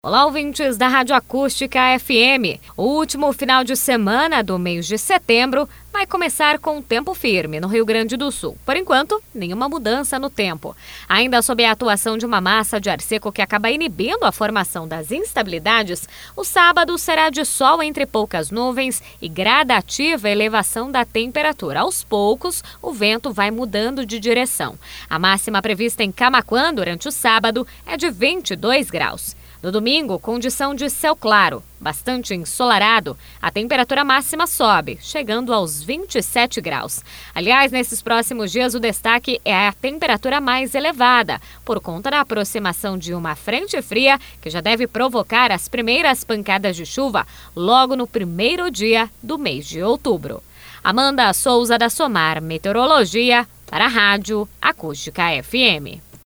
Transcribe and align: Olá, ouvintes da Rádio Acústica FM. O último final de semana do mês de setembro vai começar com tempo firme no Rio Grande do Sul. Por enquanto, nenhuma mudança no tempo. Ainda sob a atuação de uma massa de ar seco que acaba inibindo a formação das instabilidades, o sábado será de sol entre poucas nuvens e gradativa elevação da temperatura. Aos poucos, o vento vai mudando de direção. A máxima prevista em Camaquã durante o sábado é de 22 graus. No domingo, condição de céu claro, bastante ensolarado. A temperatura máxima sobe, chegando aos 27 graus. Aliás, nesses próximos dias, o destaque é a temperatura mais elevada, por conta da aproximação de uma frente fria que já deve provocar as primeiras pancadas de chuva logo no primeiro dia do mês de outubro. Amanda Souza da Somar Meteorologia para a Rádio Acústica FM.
Olá, 0.00 0.26
ouvintes 0.26 0.76
da 0.76 0.86
Rádio 0.86 1.12
Acústica 1.16 1.80
FM. 1.98 2.62
O 2.76 2.84
último 2.84 3.32
final 3.32 3.64
de 3.64 3.74
semana 3.74 4.44
do 4.44 4.56
mês 4.56 4.86
de 4.86 4.96
setembro 4.96 5.68
vai 5.92 6.06
começar 6.06 6.60
com 6.60 6.80
tempo 6.80 7.14
firme 7.14 7.58
no 7.58 7.66
Rio 7.66 7.84
Grande 7.84 8.16
do 8.16 8.30
Sul. 8.30 8.56
Por 8.64 8.76
enquanto, 8.76 9.20
nenhuma 9.34 9.68
mudança 9.68 10.16
no 10.16 10.30
tempo. 10.30 10.76
Ainda 11.08 11.42
sob 11.42 11.64
a 11.64 11.72
atuação 11.72 12.16
de 12.16 12.24
uma 12.24 12.40
massa 12.40 12.80
de 12.80 12.88
ar 12.88 13.00
seco 13.00 13.32
que 13.32 13.42
acaba 13.42 13.72
inibindo 13.72 14.24
a 14.24 14.30
formação 14.30 14.86
das 14.86 15.10
instabilidades, 15.10 16.08
o 16.36 16.44
sábado 16.44 16.96
será 16.96 17.28
de 17.28 17.44
sol 17.44 17.82
entre 17.82 18.06
poucas 18.06 18.52
nuvens 18.52 19.02
e 19.20 19.28
gradativa 19.28 20.30
elevação 20.30 20.92
da 20.92 21.04
temperatura. 21.04 21.80
Aos 21.80 22.04
poucos, 22.04 22.62
o 22.80 22.92
vento 22.92 23.32
vai 23.32 23.50
mudando 23.50 24.06
de 24.06 24.20
direção. 24.20 24.78
A 25.10 25.18
máxima 25.18 25.60
prevista 25.60 26.04
em 26.04 26.12
Camaquã 26.12 26.72
durante 26.72 27.08
o 27.08 27.10
sábado 27.12 27.66
é 27.84 27.96
de 27.96 28.08
22 28.08 28.92
graus. 28.92 29.34
No 29.60 29.72
domingo, 29.72 30.20
condição 30.20 30.72
de 30.72 30.88
céu 30.88 31.16
claro, 31.16 31.64
bastante 31.80 32.32
ensolarado. 32.32 33.18
A 33.42 33.50
temperatura 33.50 34.04
máxima 34.04 34.46
sobe, 34.46 34.98
chegando 35.02 35.52
aos 35.52 35.82
27 35.82 36.60
graus. 36.60 37.02
Aliás, 37.34 37.72
nesses 37.72 38.00
próximos 38.00 38.52
dias, 38.52 38.74
o 38.74 38.80
destaque 38.80 39.40
é 39.44 39.66
a 39.66 39.72
temperatura 39.72 40.40
mais 40.40 40.76
elevada, 40.76 41.40
por 41.64 41.80
conta 41.80 42.08
da 42.08 42.20
aproximação 42.20 42.96
de 42.96 43.12
uma 43.12 43.34
frente 43.34 43.82
fria 43.82 44.16
que 44.40 44.48
já 44.48 44.60
deve 44.60 44.86
provocar 44.86 45.50
as 45.50 45.66
primeiras 45.66 46.22
pancadas 46.22 46.76
de 46.76 46.86
chuva 46.86 47.26
logo 47.56 47.96
no 47.96 48.06
primeiro 48.06 48.70
dia 48.70 49.10
do 49.20 49.36
mês 49.36 49.66
de 49.66 49.82
outubro. 49.82 50.40
Amanda 50.84 51.32
Souza 51.32 51.76
da 51.76 51.90
Somar 51.90 52.40
Meteorologia 52.40 53.44
para 53.66 53.86
a 53.86 53.88
Rádio 53.88 54.48
Acústica 54.62 55.24
FM. 55.42 56.07